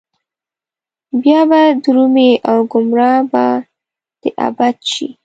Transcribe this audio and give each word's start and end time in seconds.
بيا 1.21 1.41
به 1.49 1.61
درومي 1.83 2.31
او 2.49 2.57
ګمراه 2.71 3.19
به 3.31 3.45
د 4.21 4.23
ابد 4.47 4.75
شي 4.91 5.07